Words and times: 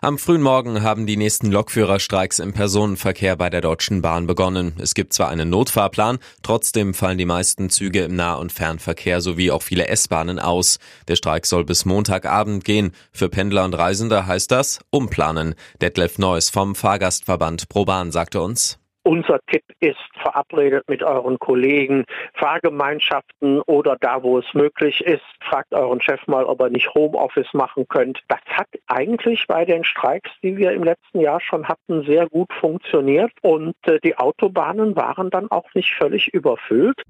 Am 0.00 0.18
frühen 0.18 0.42
Morgen 0.42 0.82
haben 0.82 1.06
die 1.06 1.16
nächsten 1.16 1.50
Lokführerstreiks 1.50 2.38
im 2.38 2.52
Personenverkehr 2.52 3.36
bei 3.36 3.50
der 3.50 3.60
Deutschen 3.60 4.02
Bahn 4.02 4.26
begonnen. 4.26 4.74
Es 4.78 4.94
gibt 4.94 5.12
zwar 5.12 5.28
einen 5.28 5.50
Notfahrplan, 5.50 6.18
trotzdem 6.42 6.94
fallen 6.94 7.18
die 7.18 7.24
meisten 7.24 7.70
Züge 7.70 8.04
im 8.04 8.16
Nah- 8.16 8.34
und 8.34 8.52
Fernverkehr 8.52 9.20
sowie 9.20 9.50
auch 9.50 9.62
viele 9.62 9.88
S-Bahnen 9.88 10.38
aus. 10.38 10.78
Der 11.08 11.16
Streik 11.16 11.46
soll 11.46 11.64
bis 11.64 11.84
Montagabend 11.84 12.64
gehen. 12.64 12.92
Für 13.12 13.28
Pendler 13.28 13.64
und 13.64 13.74
Reisende 13.74 14.26
heißt 14.26 14.50
das 14.50 14.80
umplanen. 14.90 15.54
Detlef 15.80 16.18
Neuss 16.18 16.50
vom 16.50 16.74
Fahrgastverband 16.74 17.68
ProBahn 17.68 18.10
sagte 18.10 18.40
uns. 18.40 18.78
Unser 19.08 19.40
Tipp 19.46 19.64
ist, 19.80 19.96
verabredet 20.20 20.86
mit 20.86 21.02
euren 21.02 21.38
Kollegen, 21.38 22.04
Fahrgemeinschaften 22.34 23.62
oder 23.62 23.96
da, 23.98 24.22
wo 24.22 24.36
es 24.36 24.44
möglich 24.52 25.00
ist, 25.00 25.24
fragt 25.40 25.72
euren 25.72 26.02
Chef 26.02 26.20
mal, 26.26 26.44
ob 26.44 26.60
er 26.60 26.68
nicht 26.68 26.92
Homeoffice 26.92 27.54
machen 27.54 27.88
könnt. 27.88 28.20
Das 28.28 28.40
hat 28.50 28.68
eigentlich 28.86 29.46
bei 29.46 29.64
den 29.64 29.82
Streiks, 29.82 30.28
die 30.42 30.58
wir 30.58 30.72
im 30.72 30.84
letzten 30.84 31.20
Jahr 31.20 31.40
schon 31.40 31.66
hatten, 31.66 32.04
sehr 32.04 32.28
gut 32.28 32.52
funktioniert 32.60 33.32
und 33.40 33.74
äh, 33.86 33.98
die 34.04 34.14
Autobahnen 34.18 34.94
waren 34.94 35.30
dann 35.30 35.50
auch 35.50 35.72
nicht 35.72 35.94
völlig 35.94 36.28
überfüllt. 36.34 37.02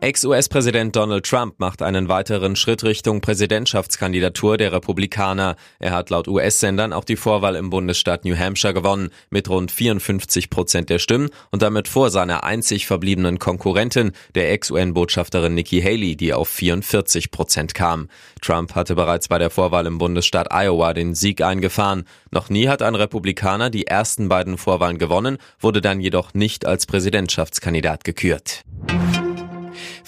Ex-US-Präsident 0.00 0.94
Donald 0.94 1.24
Trump 1.24 1.58
macht 1.58 1.80
einen 1.80 2.08
weiteren 2.08 2.54
Schritt 2.54 2.84
Richtung 2.84 3.22
Präsidentschaftskandidatur 3.22 4.58
der 4.58 4.72
Republikaner. 4.72 5.56
Er 5.78 5.92
hat 5.92 6.10
laut 6.10 6.28
US-Sendern 6.28 6.92
auch 6.92 7.04
die 7.04 7.16
Vorwahl 7.16 7.56
im 7.56 7.70
Bundesstaat 7.70 8.26
New 8.26 8.36
Hampshire 8.36 8.74
gewonnen, 8.74 9.08
mit 9.30 9.48
rund 9.48 9.70
54 9.70 10.50
Prozent 10.50 10.90
der 10.90 10.98
Stimmen 10.98 11.30
und 11.50 11.62
damit 11.62 11.88
vor 11.88 12.10
seiner 12.10 12.44
einzig 12.44 12.86
verbliebenen 12.86 13.38
Konkurrentin, 13.38 14.12
der 14.34 14.52
Ex-UN-Botschafterin 14.52 15.54
Nikki 15.54 15.80
Haley, 15.80 16.14
die 16.14 16.34
auf 16.34 16.48
44 16.50 17.30
Prozent 17.30 17.74
kam. 17.74 18.08
Trump 18.42 18.74
hatte 18.74 18.96
bereits 18.96 19.28
bei 19.28 19.38
der 19.38 19.50
Vorwahl 19.50 19.86
im 19.86 19.96
Bundesstaat 19.96 20.48
Iowa 20.52 20.92
den 20.92 21.14
Sieg 21.14 21.40
eingefahren. 21.40 22.04
Noch 22.30 22.50
nie 22.50 22.68
hat 22.68 22.82
ein 22.82 22.94
Republikaner 22.94 23.70
die 23.70 23.86
ersten 23.86 24.28
beiden 24.28 24.58
Vorwahlen 24.58 24.98
gewonnen, 24.98 25.38
wurde 25.58 25.80
dann 25.80 26.00
jedoch 26.00 26.34
nicht 26.34 26.66
als 26.66 26.84
Präsidentschaftskandidat 26.84 28.04
gekürt. 28.04 28.62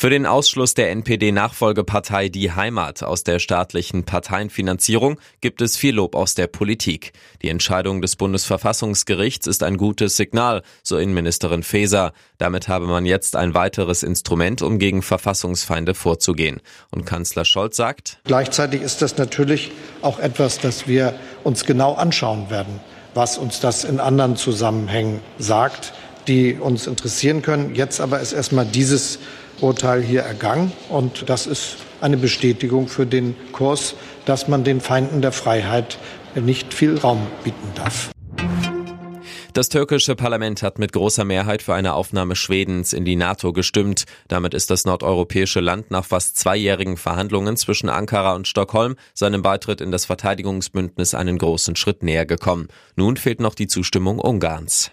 Für 0.00 0.10
den 0.10 0.26
Ausschluss 0.26 0.74
der 0.74 0.92
NPD-Nachfolgepartei 0.92 2.28
Die 2.28 2.52
Heimat 2.52 3.02
aus 3.02 3.24
der 3.24 3.40
staatlichen 3.40 4.04
Parteienfinanzierung 4.04 5.18
gibt 5.40 5.60
es 5.60 5.76
viel 5.76 5.96
Lob 5.96 6.14
aus 6.14 6.36
der 6.36 6.46
Politik. 6.46 7.10
Die 7.42 7.48
Entscheidung 7.48 8.00
des 8.00 8.14
Bundesverfassungsgerichts 8.14 9.48
ist 9.48 9.64
ein 9.64 9.76
gutes 9.76 10.16
Signal, 10.16 10.62
so 10.84 10.98
Innenministerin 10.98 11.64
Faeser. 11.64 12.12
Damit 12.38 12.68
habe 12.68 12.86
man 12.86 13.06
jetzt 13.06 13.34
ein 13.34 13.54
weiteres 13.54 14.04
Instrument, 14.04 14.62
um 14.62 14.78
gegen 14.78 15.02
Verfassungsfeinde 15.02 15.94
vorzugehen. 15.94 16.60
Und 16.92 17.04
Kanzler 17.04 17.44
Scholz 17.44 17.76
sagt, 17.76 18.20
Gleichzeitig 18.22 18.82
ist 18.82 19.02
das 19.02 19.18
natürlich 19.18 19.72
auch 20.00 20.20
etwas, 20.20 20.60
das 20.60 20.86
wir 20.86 21.18
uns 21.42 21.64
genau 21.64 21.94
anschauen 21.94 22.50
werden, 22.50 22.78
was 23.14 23.36
uns 23.36 23.58
das 23.58 23.82
in 23.82 23.98
anderen 23.98 24.36
Zusammenhängen 24.36 25.22
sagt, 25.40 25.92
die 26.28 26.54
uns 26.54 26.86
interessieren 26.86 27.42
können. 27.42 27.74
Jetzt 27.74 28.00
aber 28.00 28.20
ist 28.20 28.32
erstmal 28.32 28.66
dieses 28.66 29.18
Urteil 29.60 30.02
hier 30.02 30.22
ergangen. 30.22 30.72
Und 30.88 31.28
das 31.28 31.46
ist 31.46 31.76
eine 32.00 32.16
Bestätigung 32.16 32.86
für 32.88 33.06
den 33.06 33.34
Kurs, 33.52 33.94
dass 34.24 34.46
man 34.46 34.62
den 34.62 34.80
Feinden 34.80 35.22
der 35.22 35.32
Freiheit 35.32 35.98
nicht 36.34 36.72
viel 36.74 36.96
Raum 36.98 37.26
bieten 37.42 37.68
darf. 37.74 38.10
Das 39.54 39.70
türkische 39.70 40.14
Parlament 40.14 40.62
hat 40.62 40.78
mit 40.78 40.92
großer 40.92 41.24
Mehrheit 41.24 41.62
für 41.62 41.74
eine 41.74 41.94
Aufnahme 41.94 42.36
Schwedens 42.36 42.92
in 42.92 43.04
die 43.04 43.16
NATO 43.16 43.52
gestimmt. 43.52 44.04
Damit 44.28 44.54
ist 44.54 44.70
das 44.70 44.84
nordeuropäische 44.84 45.58
Land 45.58 45.90
nach 45.90 46.04
fast 46.04 46.36
zweijährigen 46.36 46.96
Verhandlungen 46.96 47.56
zwischen 47.56 47.88
Ankara 47.88 48.36
und 48.36 48.46
Stockholm 48.46 48.94
seinem 49.14 49.42
Beitritt 49.42 49.80
in 49.80 49.90
das 49.90 50.04
Verteidigungsbündnis 50.04 51.14
einen 51.14 51.38
großen 51.38 51.74
Schritt 51.74 52.04
näher 52.04 52.26
gekommen. 52.26 52.68
Nun 52.94 53.16
fehlt 53.16 53.40
noch 53.40 53.56
die 53.56 53.66
Zustimmung 53.66 54.20
Ungarns. 54.20 54.92